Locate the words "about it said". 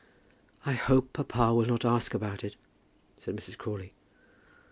2.15-3.35